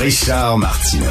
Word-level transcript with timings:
Richard 0.00 0.58
Martineau. 0.58 1.04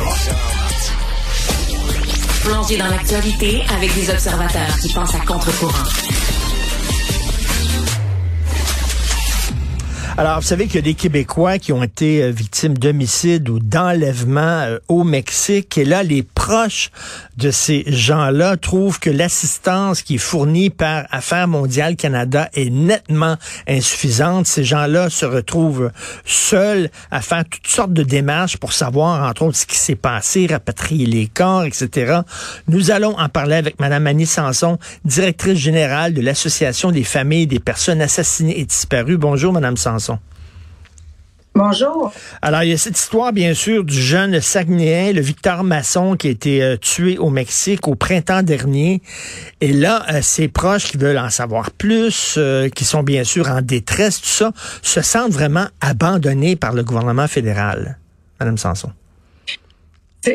Plongé 2.41 2.77
dans 2.77 2.87
l'actualité 2.87 3.61
avec 3.75 3.93
des 3.93 4.09
observateurs 4.09 4.77
qui 4.81 4.93
pensent 4.93 5.13
à 5.13 5.19
contre-courant. 5.19 5.73
Alors, 10.17 10.39
vous 10.39 10.47
savez 10.47 10.65
qu'il 10.65 10.75
y 10.75 10.79
a 10.79 10.81
des 10.81 10.93
Québécois 10.93 11.59
qui 11.59 11.73
ont 11.73 11.83
été 11.83 12.23
euh, 12.23 12.31
victimes 12.31 12.77
d'homicides 12.77 13.49
ou 13.49 13.59
d'enlèvements 13.59 14.61
euh, 14.61 14.79
au 14.87 15.03
Mexique. 15.03 15.77
Et 15.77 15.85
là, 15.85 16.01
les 16.01 16.23
proches 16.47 16.91
de 17.35 17.51
ces 17.51 17.83
gens-là 17.87 18.55
trouvent 18.55 19.01
que 19.01 19.09
l'assistance 19.09 20.01
qui 20.01 20.15
est 20.15 20.17
fournie 20.17 20.69
par 20.69 21.05
Affaires 21.11 21.49
mondiales 21.49 21.97
Canada 21.97 22.47
est 22.53 22.69
nettement 22.69 23.35
insuffisante. 23.67 24.47
Ces 24.47 24.63
gens-là 24.63 25.09
se 25.09 25.25
retrouvent 25.25 25.91
seuls 26.23 26.89
à 27.11 27.19
faire 27.19 27.43
toutes 27.43 27.67
sortes 27.67 27.91
de 27.91 28.03
démarches 28.03 28.55
pour 28.55 28.71
savoir, 28.71 29.29
entre 29.29 29.41
autres, 29.41 29.57
ce 29.57 29.65
qui 29.65 29.75
s'est 29.75 29.95
passé, 29.95 30.47
rapatrier 30.49 31.05
les 31.05 31.27
corps, 31.27 31.65
etc. 31.65 32.21
Nous 32.69 32.91
allons 32.91 33.19
en 33.19 33.27
parler 33.27 33.57
avec 33.57 33.77
Mme 33.81 34.07
Annie 34.07 34.25
Sanson, 34.25 34.79
directrice 35.03 35.59
générale 35.59 36.13
de 36.13 36.21
l'Association 36.21 36.91
des 36.91 37.03
familles 37.03 37.47
des 37.47 37.59
personnes 37.59 38.01
assassinées 38.01 38.57
et 38.57 38.63
disparues. 38.63 39.17
Bonjour, 39.17 39.51
Mme 39.51 39.75
Sanson. 39.75 40.17
Bonjour. 41.57 42.13
Alors, 42.43 42.61
il 42.61 42.69
y 42.69 42.73
a 42.73 42.77
cette 42.77 42.99
histoire, 42.99 43.33
bien 43.33 43.55
sûr, 43.55 43.83
du 43.83 43.99
jeune 43.99 44.39
Saguenéen, 44.41 45.11
le 45.11 45.21
Victor 45.21 45.63
Masson, 45.63 46.15
qui 46.15 46.27
a 46.27 46.29
été 46.29 46.61
euh, 46.61 46.77
tué 46.77 47.17
au 47.17 47.31
Mexique 47.31 47.87
au 47.87 47.95
printemps 47.95 48.43
dernier. 48.43 49.01
Et 49.59 49.73
là, 49.73 50.05
euh, 50.11 50.21
ses 50.21 50.49
proches 50.49 50.91
qui 50.91 50.97
veulent 50.97 51.17
en 51.17 51.31
savoir 51.31 51.71
plus, 51.71 52.35
euh, 52.37 52.69
qui 52.69 52.85
sont 52.85 53.01
bien 53.01 53.23
sûr 53.23 53.49
en 53.49 53.63
détresse, 53.63 54.21
tout 54.21 54.27
ça, 54.27 54.51
se 54.83 55.01
sentent 55.01 55.31
vraiment 55.31 55.65
abandonnés 55.81 56.55
par 56.55 56.73
le 56.73 56.83
gouvernement 56.83 57.27
fédéral. 57.27 57.97
Madame 58.39 58.59
Sanson. 58.59 58.91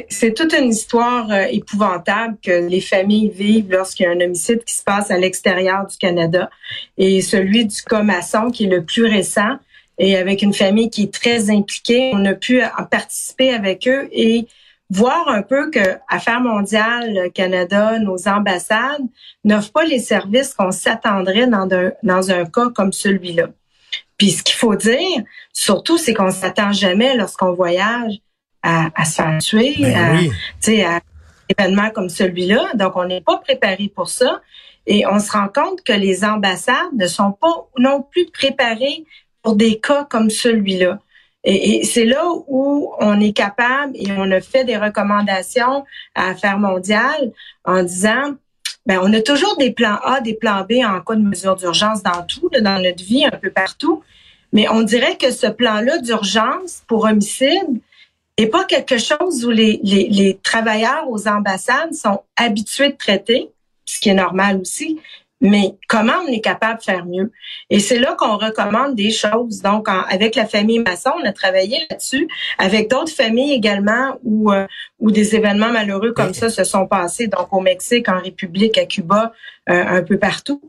C'est 0.09 0.33
toute 0.35 0.55
une 0.55 0.71
histoire 0.71 1.31
épouvantable 1.51 2.39
que 2.43 2.67
les 2.67 2.81
familles 2.81 3.29
vivent 3.29 3.71
lorsqu'il 3.71 4.05
y 4.05 4.07
a 4.07 4.13
un 4.13 4.21
homicide 4.23 4.65
qui 4.65 4.75
se 4.75 4.83
passe 4.83 5.11
à 5.11 5.19
l'extérieur 5.19 5.87
du 5.87 5.97
Canada. 5.99 6.49
Et 6.97 7.21
celui 7.21 7.67
du 7.67 7.83
cas 7.83 8.03
Masson, 8.03 8.51
qui 8.51 8.65
est 8.65 8.69
le 8.69 8.85
plus 8.85 9.05
récent, 9.05 9.59
et 10.03 10.17
avec 10.17 10.43
une 10.43 10.53
famille 10.53 10.91
qui 10.91 11.05
est 11.05 11.15
très 11.15 11.49
impliquée. 11.49 12.11
On 12.13 12.25
a 12.27 12.35
pu 12.35 12.61
participer 12.91 13.55
avec 13.55 13.87
eux 13.87 14.09
et 14.11 14.49
voir 14.91 15.29
un 15.29 15.43
peu 15.43 15.71
que 15.71 15.97
Affaires 16.09 16.41
mondiales 16.41 17.31
Canada, 17.33 17.99
nos 18.01 18.29
ambassades 18.29 19.07
n'offrent 19.45 19.71
pas 19.71 19.85
les 19.85 20.01
services 20.01 20.55
qu'on 20.55 20.73
s'attendrait 20.73 21.47
dans, 21.47 21.69
dans 22.03 22.31
un 22.33 22.45
cas 22.45 22.69
comme 22.75 22.93
celui-là. 22.93 23.47
Puis 24.19 24.33
ce 24.33 24.43
qu'il 24.43 24.57
faut 24.57 24.75
dire, 24.75 25.23
surtout, 25.53 25.97
c'est 25.97 26.15
qu'on 26.15 26.33
s'attend 26.33 26.73
jamais 26.73 27.17
lorsqu'on 27.17 27.53
voyage 27.55 28.19
à, 28.63 28.91
à, 29.01 29.05
se 29.05 29.15
faire 29.15 29.39
tuer, 29.39 29.77
ben 29.79 29.95
à, 29.97 30.15
oui. 30.15 30.83
à 30.83 31.01
événements 31.49 31.91
comme 31.91 32.09
celui-là. 32.09 32.73
Donc, 32.75 32.97
on 32.97 33.05
n'est 33.05 33.21
pas 33.21 33.39
préparé 33.39 33.91
pour 33.95 34.09
ça. 34.09 34.41
Et 34.87 35.07
on 35.07 35.21
se 35.21 35.31
rend 35.31 35.49
compte 35.49 35.83
que 35.85 35.93
les 35.93 36.25
ambassades 36.25 36.93
ne 36.97 37.07
sont 37.07 37.33
pas 37.33 37.69
non 37.79 38.03
plus 38.03 38.27
préparées 38.27 39.05
pour 39.43 39.57
des 39.57 39.79
cas 39.79 40.07
comme 40.09 40.31
celui-là. 40.31 41.01
Et, 41.45 41.85
c'est 41.85 42.05
là 42.05 42.25
où 42.47 42.93
on 43.01 43.21
est 43.21 43.33
capable 43.33 43.93
et 43.97 44.13
on 44.17 44.31
a 44.31 44.41
fait 44.41 44.65
des 44.65 44.77
recommandations 44.77 45.85
à 46.15 46.31
Affaires 46.31 46.59
mondiales 46.59 47.33
en 47.65 47.83
disant, 47.83 48.35
ben 48.87 49.01
on 49.03 49.13
a 49.13 49.21
toujours 49.21 49.57
des 49.57 49.73
plans 49.73 49.99
A, 50.05 50.21
des 50.21 50.35
plans 50.35 50.65
B 50.69 50.75
en 50.85 51.01
cas 51.01 51.17
de 51.17 51.23
mesure 51.23 51.57
d'urgence 51.57 52.03
dans 52.03 52.23
tout, 52.23 52.49
dans 52.61 52.81
notre 52.81 53.03
vie, 53.03 53.25
un 53.25 53.31
peu 53.31 53.51
partout. 53.51 54.03
Mais 54.53 54.69
on 54.69 54.83
dirait 54.83 55.17
que 55.17 55.31
ce 55.31 55.47
plan-là 55.47 55.99
d'urgence 55.99 56.83
pour 56.87 57.05
homicide 57.05 57.81
n'est 58.39 58.47
pas 58.47 58.65
quelque 58.65 58.99
chose 58.99 59.45
où 59.45 59.51
les, 59.51 59.81
les, 59.83 60.09
les 60.09 60.39
travailleurs 60.43 61.09
aux 61.09 61.27
ambassades 61.27 61.95
sont 61.95 62.23
habitués 62.37 62.91
de 62.91 62.97
traiter, 62.97 63.51
ce 63.85 63.99
qui 63.99 64.11
est 64.11 64.15
normal 64.15 64.61
aussi, 64.61 65.01
mais 65.43 65.75
comment 65.89 66.15
on 66.25 66.29
est 66.29 66.41
capable 66.41 66.79
de 66.79 66.85
faire 66.85 67.05
mieux? 67.05 67.33
Et 67.69 67.81
c'est 67.81 67.99
là 67.99 68.15
qu'on 68.17 68.39
recommande 68.39 68.95
des 68.95 69.11
choses. 69.11 69.61
Donc, 69.61 69.89
avec 69.89 70.37
la 70.37 70.47
famille 70.47 70.79
Masson, 70.79 71.11
on 71.21 71.27
a 71.27 71.33
travaillé 71.33 71.79
là-dessus, 71.91 72.29
avec 72.59 72.89
d'autres 72.89 73.13
familles 73.13 73.53
également 73.53 74.19
où, 74.23 74.53
euh, 74.53 74.67
où 75.01 75.11
des 75.11 75.35
événements 75.35 75.73
malheureux 75.73 76.13
comme 76.13 76.33
ça 76.33 76.49
se 76.49 76.63
sont 76.63 76.87
passés, 76.87 77.27
donc 77.27 77.53
au 77.53 77.61
Mexique, 77.61 78.09
en 78.09 78.21
République, 78.21 78.79
à 78.79 78.87
Cuba, 78.87 79.33
euh, 79.69 79.85
un 79.85 80.03
peu 80.03 80.17
partout. 80.17 80.63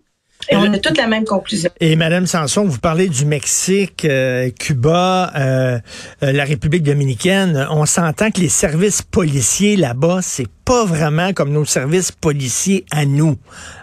Et 0.49 0.55
on 0.55 0.73
a 0.73 0.77
toute 0.77 0.97
la 0.97 1.07
même 1.07 1.25
conclusion. 1.25 1.69
Et 1.79 1.95
Madame 1.95 2.27
Sanson, 2.27 2.65
vous 2.65 2.79
parlez 2.79 3.07
du 3.07 3.25
Mexique, 3.25 4.05
euh, 4.05 4.49
Cuba, 4.51 5.31
euh, 5.35 5.79
euh, 6.23 6.31
la 6.31 6.43
République 6.43 6.83
dominicaine. 6.83 7.67
On 7.71 7.85
s'entend 7.85 8.31
que 8.31 8.41
les 8.41 8.49
services 8.49 9.01
policiers 9.01 9.75
là-bas, 9.75 10.19
c'est 10.21 10.47
pas 10.65 10.85
vraiment 10.85 11.33
comme 11.33 11.51
nos 11.51 11.65
services 11.65 12.11
policiers 12.11 12.85
à 12.91 13.05
nous. 13.05 13.37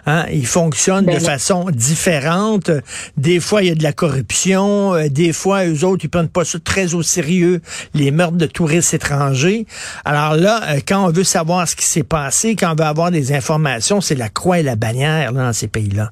Hein? 0.07 0.25
Ils 0.31 0.47
fonctionnent 0.47 1.05
de 1.05 1.11
ben 1.11 1.19
façon 1.19 1.65
différente. 1.69 2.71
Des 3.17 3.39
fois, 3.39 3.61
il 3.61 3.69
y 3.69 3.71
a 3.71 3.75
de 3.75 3.83
la 3.83 3.93
corruption. 3.93 4.95
des 5.09 5.31
fois, 5.31 5.65
eux 5.67 5.83
autres, 5.85 6.05
ils 6.05 6.09
prennent 6.09 6.27
pas 6.27 6.43
ça 6.43 6.57
très 6.57 6.95
au 6.95 7.03
sérieux, 7.03 7.61
les 7.93 8.09
meurtres 8.09 8.37
de 8.37 8.47
touristes 8.47 8.95
étrangers. 8.95 9.67
Alors 10.05 10.35
là, 10.35 10.77
quand 10.87 11.05
on 11.05 11.11
veut 11.11 11.23
savoir 11.23 11.67
ce 11.67 11.75
qui 11.75 11.85
s'est 11.85 12.03
passé, 12.03 12.55
quand 12.55 12.71
on 12.71 12.75
veut 12.75 12.89
avoir 12.89 13.11
des 13.11 13.31
informations, 13.31 14.01
c'est 14.01 14.15
la 14.15 14.29
croix 14.29 14.59
et 14.59 14.63
la 14.63 14.75
bannière 14.75 15.33
dans 15.33 15.53
ces 15.53 15.67
pays-là. 15.67 16.11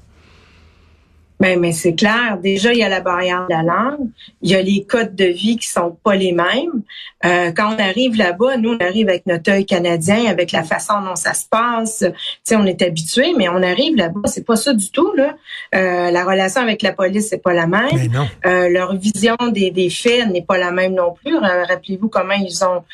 Ben, 1.40 1.58
mais 1.58 1.72
c'est 1.72 1.94
clair. 1.94 2.38
Déjà, 2.42 2.72
il 2.72 2.78
y 2.78 2.82
a 2.82 2.88
la 2.90 3.00
barrière 3.00 3.46
de 3.48 3.54
la 3.54 3.62
langue. 3.62 4.08
Il 4.42 4.50
y 4.50 4.54
a 4.54 4.60
les 4.60 4.84
codes 4.84 5.16
de 5.16 5.24
vie 5.24 5.56
qui 5.56 5.66
sont 5.66 5.96
pas 6.04 6.14
les 6.14 6.32
mêmes. 6.32 6.82
Euh, 7.24 7.50
quand 7.52 7.74
on 7.74 7.78
arrive 7.78 8.14
là-bas, 8.16 8.58
nous, 8.58 8.74
on 8.74 8.78
arrive 8.78 9.08
avec 9.08 9.24
notre 9.24 9.50
œil 9.50 9.64
canadien, 9.64 10.26
avec 10.26 10.52
la 10.52 10.64
façon 10.64 11.00
dont 11.00 11.16
ça 11.16 11.32
se 11.32 11.46
passe. 11.48 12.04
Tu 12.06 12.12
sais, 12.44 12.56
on 12.56 12.66
est 12.66 12.82
habitué, 12.82 13.32
mais 13.38 13.48
on 13.48 13.62
arrive 13.62 13.96
là-bas, 13.96 14.20
c'est 14.26 14.44
pas 14.44 14.56
ça 14.56 14.74
du 14.74 14.90
tout. 14.90 15.14
Là. 15.14 15.34
Euh, 15.74 16.10
la 16.10 16.24
relation 16.24 16.60
avec 16.60 16.82
la 16.82 16.92
police, 16.92 17.28
c'est 17.30 17.42
pas 17.42 17.54
la 17.54 17.66
même. 17.66 18.10
Euh, 18.44 18.68
leur 18.68 18.94
vision 18.96 19.36
des, 19.50 19.70
des 19.70 19.88
faits 19.88 20.28
n'est 20.28 20.42
pas 20.42 20.58
la 20.58 20.72
même 20.72 20.94
non 20.94 21.14
plus. 21.14 21.36
Rappelez-vous 21.38 22.08
comment 22.08 22.34
ils 22.34 22.64
ont 22.64 22.84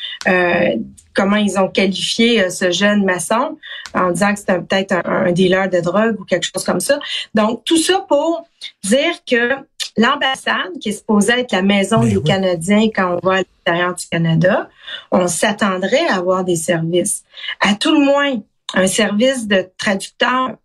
comment 1.17 1.37
ils 1.37 1.59
ont 1.59 1.69
qualifié 1.69 2.51
ce 2.51 2.71
jeune 2.71 3.05
maçon 3.05 3.59
en 3.95 4.11
disant 4.11 4.35
que 4.35 4.39
c'était 4.41 4.61
peut-être 4.61 4.93
un, 4.93 5.27
un 5.27 5.33
dealer 5.33 5.69
de 5.71 5.81
drogue 5.81 6.21
ou 6.21 6.25
quelque 6.25 6.47
chose 6.53 6.65
comme 6.65 6.81
ça. 6.81 6.99
Donc 7.35 7.65
tout 7.65 7.79
ça 7.79 8.05
pour 8.07 8.47
dire 8.85 9.15
que 9.29 9.57
l'ambassade, 9.97 10.79
qui 10.81 10.91
est 10.91 10.93
supposée 10.93 11.33
être 11.41 11.53
la 11.53 11.63
maison 11.63 12.01
ben 12.01 12.09
des 12.09 12.23
Canadiens 12.23 12.89
quand 12.95 13.19
on 13.23 13.27
va 13.27 13.35
à 13.35 13.39
l'extérieur 13.39 13.95
du 13.95 14.07
Canada, 14.07 14.69
on 15.11 15.27
s'attendrait 15.27 16.07
à 16.09 16.17
avoir 16.17 16.45
des 16.45 16.57
services. 16.57 17.25
À 17.61 17.75
tout 17.75 17.93
le 17.93 18.05
moins, 18.05 18.35
un 18.75 18.87
service 18.87 19.47
de 19.47 19.69
traducteur 19.79 20.57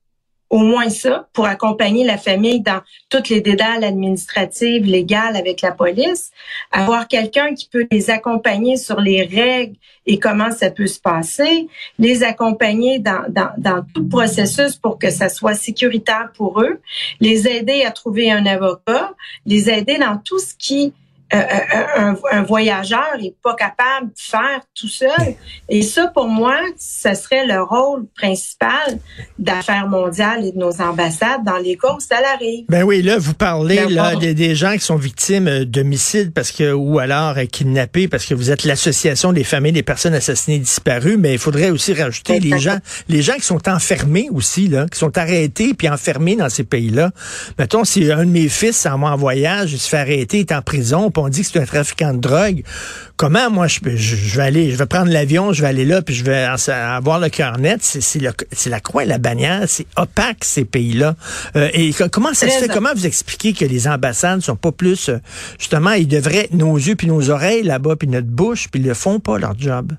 au 0.52 0.60
moins 0.60 0.90
ça, 0.90 1.30
pour 1.32 1.46
accompagner 1.46 2.04
la 2.04 2.18
famille 2.18 2.60
dans 2.60 2.82
toutes 3.10 3.30
les 3.30 3.40
dédales 3.40 3.86
administratives, 3.86 4.84
légales 4.84 5.38
avec 5.38 5.62
la 5.62 5.72
police, 5.72 6.32
avoir 6.72 7.08
quelqu'un 7.08 7.56
qui 7.56 7.70
peut 7.72 7.88
les 7.90 8.10
accompagner 8.10 8.76
sur 8.76 9.00
les 9.00 9.24
règles 9.24 9.78
et 10.06 10.20
comment 10.20 10.52
ça 10.52 10.70
peut 10.70 10.88
se 10.88 11.00
passer, 11.00 11.70
les 11.98 12.24
accompagner 12.24 13.00
dans, 13.00 13.24
dans, 13.30 13.52
dans 13.58 13.82
tout 13.94 14.02
le 14.02 14.10
processus 14.10 14.76
pour 14.76 15.00
que 15.00 15.10
ça 15.10 15.30
soit 15.30 15.54
sécuritaire 15.54 16.32
pour 16.36 16.62
eux, 16.62 16.82
les 17.22 17.48
aider 17.48 17.84
à 17.84 17.92
trouver 17.92 18.30
un 18.30 18.46
avocat, 18.46 19.14
les 19.46 19.70
aider 19.70 19.98
dans 20.00 20.18
tout 20.18 20.40
ce 20.40 20.54
qui 20.56 20.94
euh, 21.34 21.38
euh, 21.38 22.14
un, 22.32 22.44
voyageur 22.44 23.18
n'est 23.22 23.36
pas 23.44 23.56
capable 23.56 24.08
de 24.08 24.18
faire 24.18 24.62
tout 24.76 24.88
seul. 24.88 25.36
Et 25.70 25.82
ça, 25.82 26.08
pour 26.08 26.28
moi, 26.28 26.56
ce 26.78 27.14
serait 27.14 27.46
le 27.46 27.62
rôle 27.62 28.06
principal 28.16 29.00
d'affaires 29.38 29.88
mondiales 29.88 30.46
et 30.46 30.52
de 30.52 30.58
nos 30.58 30.82
ambassades 30.82 31.44
dans 31.46 31.58
les 31.58 31.78
cas 31.78 31.94
où 31.94 32.00
ça 32.00 32.18
arrive. 32.34 32.66
Ben 32.70 32.84
oui, 32.84 33.02
là, 33.02 33.18
vous 33.18 33.34
parlez 33.34 33.86
là, 33.90 34.16
des, 34.16 34.56
gens 34.56 34.74
qui 34.74 34.80
sont 34.80 34.96
victimes 34.96 35.48
euh, 35.48 35.66
d'homicides 35.66 36.34
parce 36.34 36.52
que 36.52 36.74
ou 36.74 37.00
alors 37.00 37.36
kidnappés 37.52 38.08
parce 38.08 38.26
que 38.26 38.34
vous 38.34 38.52
êtes 38.52 38.64
l'association 38.64 39.34
des 39.34 39.44
familles 39.44 39.72
des 39.72 39.84
personnes 39.84 40.14
assassinées 40.14 40.60
disparues, 40.60 41.18
mais 41.18 41.34
il 41.34 41.40
faudrait 41.40 41.70
aussi 41.70 41.94
rajouter 41.94 42.40
les 42.40 42.60
gens, 42.60 42.78
les 43.08 43.22
gens 43.22 43.36
qui 43.36 43.46
sont 43.46 43.68
enfermés 43.70 44.30
aussi 44.32 44.68
là, 44.68 44.86
qui 44.92 45.00
sont 45.00 45.18
arrêtés 45.18 45.74
puis 45.74 45.90
enfermés 45.90 46.36
dans 46.36 46.50
ces 46.50 46.64
pays-là. 46.64 47.12
Mettons, 47.58 47.84
si 47.84 48.12
un 48.12 48.26
de 48.26 48.32
mes 48.32 48.50
fils 48.50 48.86
en 48.86 49.02
en 49.02 49.16
voyage, 49.16 49.74
il 49.74 49.80
se 49.80 49.90
fait 49.90 49.98
arrêter, 49.98 50.38
il 50.38 50.42
est 50.42 50.52
en 50.52 50.62
prison, 50.62 51.12
on 51.22 51.30
dit 51.30 51.42
que 51.42 51.48
c'est 51.48 51.60
un 51.60 51.66
trafiquant 51.66 52.14
de 52.14 52.20
drogue, 52.20 52.64
comment 53.16 53.50
moi 53.50 53.68
je, 53.68 53.80
je, 53.96 54.38
vais 54.38 54.44
aller, 54.44 54.72
je 54.72 54.78
vais 54.78 54.86
prendre 54.86 55.12
l'avion, 55.12 55.54
je 55.54 55.62
vais 55.62 55.68
aller 55.68 55.86
là, 55.86 56.02
puis 56.02 56.16
je 56.16 56.24
vais 56.24 56.48
avoir 56.70 57.20
le 57.20 57.30
cœur 57.30 57.58
net. 57.58 57.82
C'est 57.82 58.70
la 58.70 58.80
croix 58.80 59.04
et 59.04 59.08
la 59.08 59.18
bannière, 59.18 59.64
c'est 59.68 59.88
opaque 59.96 60.44
ces 60.44 60.66
pays-là. 60.66 61.16
Euh, 61.56 61.70
et 61.74 61.92
comment 62.12 62.34
ça 62.34 62.50
se 62.50 62.60
fait? 62.60 62.68
Comment 62.68 62.94
vous 62.94 63.06
expliquez 63.06 63.54
que 63.54 63.66
les 63.66 63.88
ambassades 63.88 64.42
sont 64.42 64.56
pas 64.56 64.72
plus 64.72 65.10
euh, 65.10 65.18
justement, 65.60 65.92
ils 65.92 66.08
devraient 66.08 66.50
nos 66.52 66.76
yeux 66.76 66.96
puis 66.96 67.08
nos 67.08 67.30
oreilles 67.30 67.64
là-bas 67.64 67.96
puis 67.96 68.08
notre 68.08 68.28
bouche 68.28 68.70
puis 68.70 68.82
ils 68.82 68.88
le 68.88 68.94
font 68.94 69.20
pas 69.20 69.38
leur 69.38 69.58
job? 69.58 69.94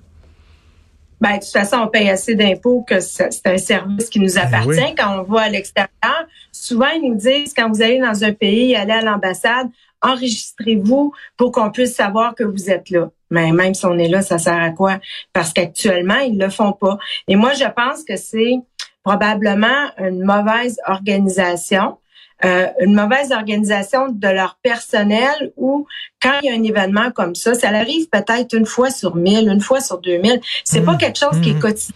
Ben, 1.23 1.37
de 1.37 1.39
toute 1.39 1.53
façon, 1.53 1.77
on 1.77 1.87
paye 1.87 2.11
assez 2.11 2.35
d'impôts 2.35 2.83
que 2.83 2.99
c'est 2.99 3.47
un 3.47 3.57
service 3.57 4.11
qui 4.11 4.19
nous 4.19 4.35
ben 4.35 4.43
appartient. 4.43 4.95
Quand 4.99 5.21
on 5.21 5.23
va 5.23 5.43
à 5.43 5.49
l'extérieur, 5.49 6.27
souvent, 6.51 6.89
ils 6.89 7.09
nous 7.09 7.15
disent, 7.15 7.55
quand 7.57 7.71
vous 7.71 7.81
allez 7.81 8.01
dans 8.01 8.25
un 8.25 8.33
pays, 8.33 8.75
allez 8.75 8.93
à 8.93 9.03
l'ambassade, 9.03 9.69
enregistrez-vous 10.03 11.13
pour 11.37 11.53
qu'on 11.53 11.71
puisse 11.71 11.95
savoir 11.95 12.35
que 12.35 12.45
vous 12.45 12.71
êtes 12.71 12.91
là. 12.91 13.11
Mais 13.31 13.51
même 13.53 13.75
si 13.75 13.87
on 13.87 13.99
est 13.99 14.09
là, 14.09 14.21
ça 14.21 14.39
sert 14.39 14.61
à 14.61 14.71
quoi? 14.71 14.99
Parce 15.33 15.53
qu'actuellement, 15.53 16.19
ils 16.19 16.39
le 16.39 16.51
font 16.51 16.73
pas. 16.73 16.99
Et 17.29 17.37
moi, 17.37 17.55
je 17.55 17.65
pense 17.65 18.05
que 18.05 18.17
c'est 18.17 18.61
probablement 19.03 19.91
une 19.99 20.23
mauvaise 20.23 20.79
organisation. 20.87 21.99
Euh, 22.45 22.67
une 22.81 22.95
mauvaise 22.95 23.31
organisation 23.31 24.09
de 24.09 24.27
leur 24.27 24.59
personnel 24.63 25.53
ou 25.57 25.87
quand 26.21 26.41
il 26.43 26.47
y 26.49 26.51
a 26.51 26.55
un 26.55 26.63
événement 26.65 27.13
comme 27.13 27.37
ça, 27.37 27.55
ça 27.55 27.69
arrive 27.69 28.09
peut-être 28.09 28.53
une 28.55 28.67
fois 28.67 28.91
sur 28.91 29.15
mille, 29.15 29.49
une 29.49 29.61
fois 29.61 29.81
sur 29.81 29.99
deux 29.99 30.19
mille. 30.19 30.41
C'est 30.65 30.83
pas 30.83 30.95
mmh. 30.95 30.99
quelque 30.99 31.19
chose 31.21 31.41
qui 31.41 31.51
est 31.51 31.55
mmh. 31.55 31.61
quotidien. 31.61 31.95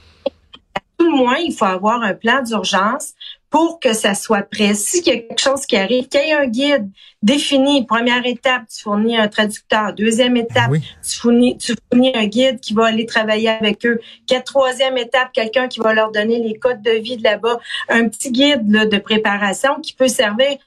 À 0.77 0.81
tout 0.99 1.11
le 1.11 1.17
moins, 1.17 1.37
il 1.39 1.53
faut 1.53 1.65
avoir 1.65 2.01
un 2.01 2.15
plan 2.15 2.43
d'urgence 2.43 3.15
pour 3.57 3.81
que 3.81 3.95
ça 3.95 4.15
soit 4.15 4.43
prêt. 4.43 4.75
S'il 4.75 5.07
y 5.07 5.11
a 5.13 5.17
quelque 5.17 5.41
chose 5.41 5.65
qui 5.65 5.79
arrive, 5.79 6.09
qu'il 6.09 6.21
y 6.21 6.25
ait 6.25 6.35
un 6.35 6.47
guide 6.47 6.91
défini. 7.23 7.87
Première 7.87 8.27
étape, 8.27 8.65
tu 8.69 8.83
fournis 8.83 9.17
un 9.17 9.29
traducteur. 9.29 9.95
Deuxième 9.95 10.35
ben 10.35 10.45
étape, 10.45 10.73
tu, 10.73 11.17
fournis, 11.17 11.57
tu 11.57 11.73
fournis 11.91 12.13
un 12.15 12.27
guide 12.27 12.61
qui 12.61 12.75
va 12.75 12.85
aller 12.85 13.07
travailler 13.07 13.49
avec 13.49 13.87
eux. 13.87 13.99
troisième 14.45 14.99
étape, 14.99 15.33
quelqu'un 15.33 15.69
qui 15.69 15.81
va 15.81 15.95
leur 15.95 16.13
donner 16.13 16.39
les 16.39 16.59
codes 16.59 16.83
de 16.83 16.91
vie 16.91 17.17
de 17.17 17.23
là-bas. 17.23 17.59
Un 17.89 18.11
petit 18.11 18.31
guide 18.31 18.69
de 18.69 18.99
préparation 18.99 19.81
qui 19.81 19.95
peut 19.95 20.09
servir 20.09 20.59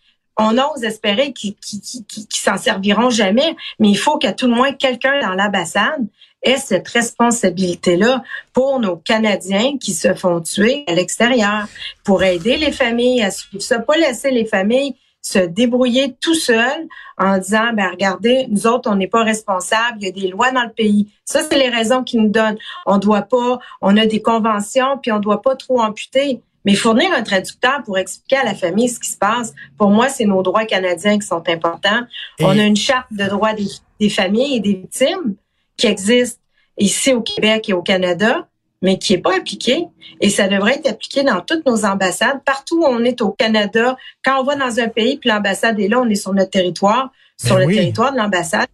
on 0.42 0.58
ose 0.58 0.84
espérer 0.84 1.34
qu'ils 1.34 1.56
qui, 1.56 2.28
s'en 2.32 2.58
serviront 2.58 3.10
jamais, 3.10 3.56
mais 3.78 3.90
il 3.90 3.98
faut 3.98 4.18
qu'à 4.18 4.32
tout 4.32 4.48
le 4.48 4.56
moins 4.56 4.72
quelqu'un 4.72 5.20
dans 5.20 5.36
l'ambassade 5.36 6.08
ait 6.44 6.58
cette 6.58 6.88
responsabilité-là 6.88 8.24
pour 8.54 8.80
nos 8.80 8.98
Canadiens 8.98 9.78
qui 9.78 9.94
se 9.94 10.14
font 10.14 10.40
tuer 10.42 10.84
à 10.88 10.94
l'extérieur, 10.94 11.68
pour 12.04 12.24
aider 12.24 12.58
les 12.58 12.72
familles 12.72 13.22
à 13.22 13.32
suivre 13.32 13.64
ça, 13.64 13.80
pas 13.80 13.98
laisser 13.98 14.32
les 14.32 14.46
familles 14.46 14.96
se 15.22 15.40
débrouiller 15.40 16.16
tout 16.22 16.36
seuls 16.36 16.88
en 17.18 17.38
disant, 17.38 17.74
ben 17.74 17.90
regardez, 17.92 18.48
nous 18.50 18.68
autres, 18.68 18.90
on 18.90 18.96
n'est 18.96 19.08
pas 19.08 19.24
responsables, 19.24 19.98
il 20.00 20.06
y 20.06 20.10
a 20.10 20.12
des 20.12 20.28
lois 20.30 20.52
dans 20.52 20.64
le 20.64 20.72
pays. 20.72 21.12
Ça, 21.26 21.42
c'est 21.44 21.58
les 21.58 21.70
raisons 21.70 22.04
qu'ils 22.04 22.22
nous 22.22 22.30
donnent. 22.30 22.58
On 22.86 22.98
doit 22.98 23.24
pas, 23.24 23.60
on 23.82 23.98
a 23.98 24.06
des 24.06 24.22
conventions, 24.22 24.98
puis 25.02 25.12
on 25.12 25.20
doit 25.20 25.42
pas 25.42 25.56
trop 25.56 25.82
amputer. 25.82 26.42
Mais 26.66 26.76
fournir 26.76 27.12
un 27.14 27.24
traducteur 27.24 27.84
pour 27.86 27.98
expliquer 27.98 28.38
à 28.38 28.46
la 28.46 28.56
famille 28.56 28.90
ce 28.90 29.00
qui 29.00 29.10
se 29.10 29.18
passe, 29.18 29.54
pour 29.78 29.90
moi, 29.90 30.10
c'est 30.10 30.26
nos 30.26 30.42
droits 30.42 30.66
canadiens 30.66 31.18
qui 31.18 31.26
sont 31.26 31.44
importants. 31.48 32.02
On 32.42 32.58
a 32.58 32.64
une 32.64 32.76
charte 32.76 33.12
de 33.12 33.26
droits 33.26 33.54
des 34.00 34.10
familles 34.10 34.58
et 34.58 34.60
des 34.60 34.74
victimes 34.74 35.36
qui 35.80 35.88
existe 35.88 36.40
ici 36.78 37.14
au 37.14 37.22
Québec 37.22 37.70
et 37.70 37.74
au 37.74 37.82
Canada, 37.82 38.48
mais 38.82 38.98
qui 38.98 39.14
n'est 39.14 39.22
pas 39.22 39.38
appliqué. 39.38 39.86
Et 40.22 40.30
ça 40.30 40.48
devrait 40.48 40.76
être 40.76 40.90
appliqué 40.90 41.24
dans 41.24 41.42
toutes 41.42 41.66
nos 41.66 41.86
ambassades, 41.86 42.42
partout 42.46 42.82
où 42.82 42.86
on 42.86 43.04
est 43.04 43.22
au 43.22 43.32
Canada. 43.32 43.98
Quand 44.24 44.42
on 44.42 44.44
va 44.44 44.56
dans 44.56 44.80
un 44.80 44.88
pays, 44.88 45.18
puis 45.18 45.30
l'ambassade 45.30 45.80
est 45.80 45.88
là, 45.88 46.00
on 46.00 46.10
est 46.10 46.16
sur 46.16 46.34
notre 46.34 46.52
territoire, 46.52 47.12
sur 47.38 47.56
ben 47.56 47.68
le 47.68 47.76
territoire 47.76 48.12
de 48.12 48.18
l'ambassade. 48.18 48.68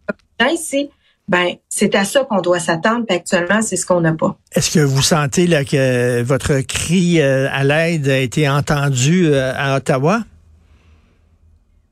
Ici, 0.52 0.90
ben 1.28 1.56
c'est 1.70 1.96
à 1.96 2.06
ça 2.06 2.24
qu'on 2.24 2.42
doit 2.42 2.60
s'attendre. 2.60 3.06
Actuellement, 3.10 3.62
c'est 3.62 3.78
ce 3.78 3.86
qu'on 3.86 4.02
n'a 4.02 4.14
pas. 4.14 4.38
Est-ce 4.54 4.72
que 4.72 4.80
vous 4.80 5.02
sentez 5.02 5.48
là 5.48 5.64
que 5.64 6.22
votre 6.22 6.60
cri 6.62 7.20
euh, 7.20 7.48
à 7.52 7.64
l'aide 7.64 8.08
a 8.08 8.20
été 8.20 8.48
entendu 8.50 9.28
euh, 9.28 9.54
à 9.56 9.78
Ottawa? 9.78 10.22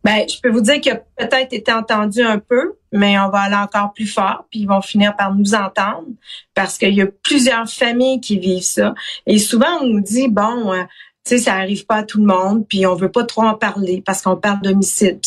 Ben, 0.03 0.25
je 0.27 0.39
peux 0.41 0.49
vous 0.49 0.61
dire 0.61 0.81
qu'il 0.81 0.91
a 0.91 0.95
peut-être 0.95 1.53
été 1.53 1.71
entendu 1.71 2.21
un 2.21 2.37
peu, 2.37 2.73
mais 2.93 3.19
on 3.19 3.29
va 3.29 3.39
aller 3.39 3.55
encore 3.55 3.91
plus 3.91 4.07
fort, 4.07 4.45
puis 4.49 4.61
ils 4.61 4.67
vont 4.67 4.81
finir 4.81 5.15
par 5.15 5.33
nous 5.33 5.55
entendre 5.55 6.07
parce 6.53 6.77
qu'il 6.77 6.93
y 6.93 7.01
a 7.01 7.07
plusieurs 7.23 7.67
familles 7.67 8.21
qui 8.21 8.37
vivent 8.37 8.61
ça. 8.61 8.93
Et 9.25 9.39
souvent, 9.39 9.79
on 9.81 9.87
nous 9.87 10.01
dit, 10.01 10.29
bon, 10.29 10.71
euh, 10.71 10.83
tu 11.25 11.37
sais, 11.37 11.37
ça 11.39 11.55
arrive 11.55 11.85
pas 11.85 11.97
à 11.97 12.03
tout 12.03 12.19
le 12.19 12.25
monde, 12.25 12.65
puis 12.67 12.85
on 12.85 12.95
veut 12.95 13.11
pas 13.11 13.23
trop 13.23 13.43
en 13.43 13.55
parler 13.55 14.03
parce 14.05 14.21
qu'on 14.21 14.35
parle 14.35 14.61
d'homicide. 14.61 15.19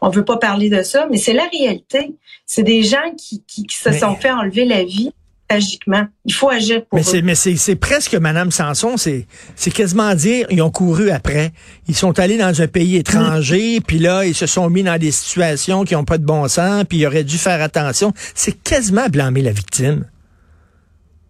On 0.00 0.10
veut 0.10 0.24
pas 0.24 0.36
parler 0.36 0.68
de 0.68 0.82
ça, 0.82 1.06
mais 1.10 1.16
c'est 1.16 1.32
la 1.32 1.46
réalité. 1.46 2.14
C'est 2.44 2.62
des 2.64 2.82
gens 2.82 3.14
qui, 3.16 3.42
qui, 3.46 3.64
se 3.70 3.92
sont 3.92 4.16
fait 4.16 4.30
enlever 4.30 4.64
la 4.64 4.84
vie 4.84 5.12
Il 5.50 6.34
faut 6.34 6.50
agir 6.50 6.84
pour 6.84 6.98
mais 6.98 7.02
c'est, 7.02 7.22
Mais 7.22 7.34
c'est, 7.34 7.76
presque, 7.76 8.14
Madame 8.14 8.50
Sanson, 8.50 8.96
c'est, 8.96 9.26
c'est 9.56 9.70
quasiment 9.70 10.14
dire, 10.14 10.46
ils 10.50 10.60
ont 10.60 10.70
couru 10.70 11.10
après. 11.10 11.52
Ils 11.88 11.94
sont 11.94 12.18
allés 12.18 12.36
dans 12.36 12.60
un 12.60 12.66
pays 12.66 12.96
étranger, 12.96 13.78
mm. 13.78 13.82
puis 13.82 13.98
là, 13.98 14.26
ils 14.26 14.34
se 14.34 14.46
sont 14.46 14.68
mis 14.68 14.82
dans 14.82 14.98
des 14.98 15.10
situations 15.10 15.84
qui 15.84 15.94
n'ont 15.94 16.04
pas 16.04 16.18
de 16.18 16.24
bon 16.24 16.46
sens, 16.48 16.84
puis 16.88 16.98
ils 16.98 17.06
auraient 17.06 17.24
dû 17.24 17.38
faire 17.38 17.62
attention. 17.62 18.12
C'est 18.34 18.62
quasiment 18.62 19.08
blâmer 19.08 19.42
la 19.42 19.52
victime. 19.52 20.04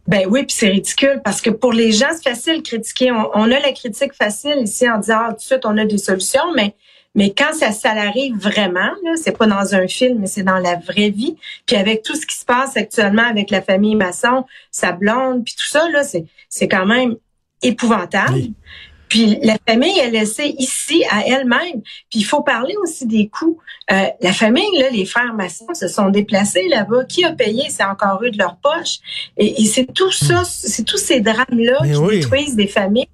Ben 0.09 0.27
oui, 0.27 0.45
puis 0.45 0.57
c'est 0.59 0.69
ridicule 0.69 1.21
parce 1.23 1.43
que 1.43 1.51
pour 1.51 1.73
les 1.73 1.93
gens, 1.93 2.07
c'est 2.15 2.31
facile 2.31 2.63
de 2.63 2.67
critiquer. 2.67 3.13
On, 3.13 3.43
a 3.43 3.61
la 3.61 3.73
critique 3.73 4.15
facile 4.15 4.57
ici 4.63 4.89
en 4.89 4.99
disant 4.99 5.19
ah, 5.21 5.29
tout 5.33 5.37
de 5.37 5.41
suite 5.43 5.67
on 5.67 5.77
a 5.77 5.85
des 5.85 5.99
solutions, 5.99 6.55
mais 6.57 6.75
mais 7.15 7.35
quand 7.37 7.53
ça, 7.53 7.73
ça 7.73 7.91
arrive 7.91 8.37
vraiment, 8.37 8.91
là, 9.05 9.13
c'est 9.17 9.37
pas 9.37 9.47
dans 9.47 9.75
un 9.75 9.89
film, 9.89 10.19
mais 10.21 10.27
c'est 10.27 10.43
dans 10.43 10.59
la 10.59 10.77
vraie 10.77 11.11
vie. 11.11 11.37
Puis 11.67 11.77
avec 11.77 12.03
tout 12.03 12.15
ce 12.15 12.27
qui 12.27 12.37
se 12.37 12.45
passe 12.45 12.77
actuellement 12.77 13.25
avec 13.25 13.51
la 13.51 13.63
famille 13.63 13.97
Masson, 13.97 14.45
sa 14.71 14.93
blonde, 14.93 15.45
puis 15.45 15.55
tout 15.55 15.69
ça, 15.69 15.89
là, 15.91 16.05
c'est, 16.05 16.27
c'est 16.49 16.69
quand 16.69 16.87
même 16.87 17.17
épouvantable. 17.63 18.43
Puis 19.09 19.39
la 19.43 19.57
famille 19.67 19.99
est 19.99 20.11
laissée 20.11 20.55
ici 20.59 21.03
à 21.11 21.27
elle-même. 21.27 21.81
Puis 22.11 22.21
il 22.21 22.25
faut 22.25 22.43
parler 22.43 22.75
aussi 22.83 23.07
des 23.07 23.29
coûts. 23.29 23.59
Euh, 23.91 24.07
la 24.21 24.33
famille, 24.33 24.79
là, 24.79 24.91
les 24.91 25.07
frères 25.07 25.33
Masson 25.35 25.67
se 25.73 25.89
sont 25.89 26.11
déplacés 26.11 26.69
là-bas. 26.69 27.05
Qui 27.07 27.25
a 27.25 27.33
payé? 27.33 27.65
C'est 27.71 27.85
encore 27.85 28.21
eux 28.23 28.31
de 28.31 28.39
leur 28.39 28.57
poche. 28.57 28.99
Et, 29.37 29.65
c'est 29.65 29.93
tout 29.93 30.13
ça, 30.13 30.45
c'est 30.45 30.85
tous 30.85 30.99
ces 30.99 31.21
drames-là 31.21 31.79
qui 31.83 32.17
détruisent 32.17 32.57
des 32.57 32.67
familles 32.67 33.09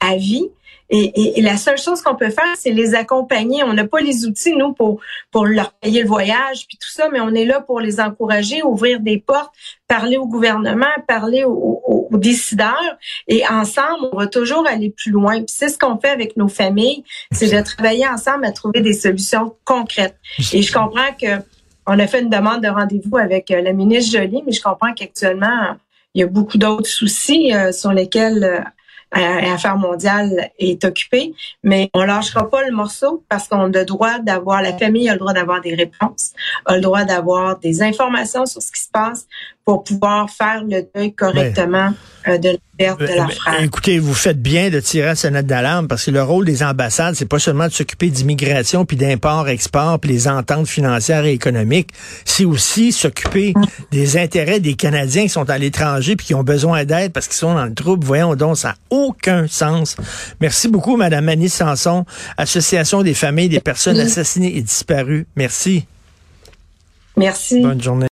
à 0.00 0.16
vie. 0.16 0.48
Et, 0.90 1.40
la 1.42 1.56
seule 1.56 1.78
chose 1.78 2.00
qu'on 2.00 2.14
peut 2.14 2.30
faire, 2.30 2.54
c'est 2.56 2.70
les 2.70 2.94
accompagner. 2.94 3.62
On 3.62 3.74
n'a 3.74 3.86
pas 3.86 4.00
les 4.00 4.24
outils, 4.24 4.54
nous, 4.56 4.72
pour, 4.72 5.00
pour 5.30 5.46
leur 5.46 5.72
payer 5.72 6.02
le 6.02 6.08
voyage, 6.08 6.66
puis 6.66 6.78
tout 6.78 6.88
ça, 6.88 7.08
mais 7.10 7.20
on 7.20 7.34
est 7.34 7.44
là 7.44 7.60
pour 7.60 7.80
les 7.80 8.00
encourager, 8.00 8.62
ouvrir 8.62 9.00
des 9.00 9.18
portes, 9.18 9.52
parler 9.86 10.16
au 10.16 10.26
gouvernement, 10.26 10.86
parler 11.06 11.44
aux, 11.44 12.08
décideurs. 12.12 12.96
Et 13.28 13.46
ensemble, 13.46 14.08
on 14.12 14.16
va 14.16 14.26
toujours 14.26 14.66
aller 14.66 14.90
plus 14.90 15.12
loin. 15.12 15.36
Puis 15.36 15.54
c'est 15.56 15.68
ce 15.68 15.78
qu'on 15.78 15.98
fait 15.98 16.08
avec 16.08 16.36
nos 16.36 16.48
familles, 16.48 17.04
c'est 17.30 17.54
de 17.54 17.62
travailler 17.62 18.08
ensemble 18.08 18.44
à 18.44 18.50
trouver 18.50 18.80
des 18.80 18.94
solutions 18.94 19.54
concrètes. 19.64 20.16
Et 20.52 20.62
je 20.62 20.72
comprends 20.72 21.12
que 21.20 21.42
on 21.88 21.98
a 21.98 22.06
fait 22.06 22.20
une 22.20 22.28
demande 22.28 22.62
de 22.62 22.68
rendez-vous 22.68 23.16
avec 23.16 23.50
euh, 23.50 23.62
la 23.62 23.72
ministre 23.72 24.18
Jolie, 24.18 24.42
mais 24.44 24.52
je 24.52 24.60
comprends 24.60 24.92
qu'actuellement, 24.92 25.76
il 26.14 26.20
y 26.20 26.22
a 26.22 26.26
beaucoup 26.26 26.58
d'autres 26.58 26.88
soucis 26.88 27.54
euh, 27.54 27.72
sur 27.72 27.92
lesquels 27.92 28.44
euh, 28.44 28.60
Affaires 29.10 29.78
mondiales 29.78 30.50
est 30.58 30.84
occupée, 30.84 31.34
mais 31.62 31.90
on 31.94 32.04
lâchera 32.04 32.48
pas 32.48 32.62
le 32.64 32.74
morceau 32.74 33.24
parce 33.28 33.48
qu'on 33.48 33.64
a 33.64 33.68
le 33.68 33.84
droit 33.84 34.18
d'avoir, 34.18 34.60
la 34.62 34.76
famille 34.76 35.08
a 35.08 35.14
le 35.14 35.18
droit 35.18 35.32
d'avoir 35.32 35.60
des 35.60 35.74
réponses, 35.74 36.32
a 36.66 36.74
le 36.74 36.80
droit 36.82 37.04
d'avoir 37.04 37.58
des 37.58 37.82
informations 37.82 38.44
sur 38.44 38.60
ce 38.60 38.70
qui 38.70 38.82
se 38.82 38.90
passe 38.90 39.26
pour 39.68 39.84
pouvoir 39.84 40.30
faire 40.30 40.64
le 40.64 40.88
deuil 40.94 41.12
correctement 41.12 41.92
euh, 42.26 42.38
de 42.38 42.48
la 42.48 42.56
perte 42.78 43.00
de 43.00 43.04
la 43.04 43.24
euh, 43.24 43.28
frère. 43.28 43.62
Écoutez, 43.62 43.98
vous 43.98 44.14
faites 44.14 44.40
bien 44.40 44.70
de 44.70 44.80
tirer 44.80 45.08
la 45.08 45.14
sonnette 45.14 45.44
d'alarme 45.44 45.88
parce 45.88 46.06
que 46.06 46.10
le 46.10 46.22
rôle 46.22 46.46
des 46.46 46.62
ambassades, 46.62 47.16
c'est 47.16 47.28
pas 47.28 47.38
seulement 47.38 47.66
de 47.66 47.72
s'occuper 47.72 48.08
d'immigration 48.08 48.86
puis 48.86 48.96
d'import-export 48.96 50.00
puis 50.00 50.10
les 50.10 50.26
ententes 50.26 50.68
financières 50.68 51.26
et 51.26 51.32
économiques, 51.32 51.90
c'est 52.24 52.46
aussi 52.46 52.92
s'occuper 52.92 53.52
des 53.90 54.16
intérêts 54.16 54.58
des 54.58 54.72
Canadiens 54.72 55.24
qui 55.24 55.28
sont 55.28 55.50
à 55.50 55.58
l'étranger 55.58 56.16
puis 56.16 56.28
qui 56.28 56.34
ont 56.34 56.44
besoin 56.44 56.86
d'aide 56.86 57.12
parce 57.12 57.26
qu'ils 57.26 57.36
sont 57.36 57.52
dans 57.52 57.66
le 57.66 57.74
trouble. 57.74 58.06
Voyons 58.06 58.36
donc, 58.36 58.56
ça 58.56 58.68
n'a 58.68 58.76
aucun 58.88 59.46
sens. 59.48 59.96
Merci 60.40 60.68
beaucoup, 60.68 60.96
Madame 60.96 61.26
Mani 61.26 61.50
Sanson, 61.50 62.06
Association 62.38 63.02
des 63.02 63.12
familles 63.12 63.50
des 63.50 63.60
personnes 63.60 64.00
assassinées 64.00 64.56
et 64.56 64.62
disparues. 64.62 65.26
Merci. 65.36 65.84
Merci. 67.18 67.60
Bonne 67.60 67.82
journée. 67.82 68.06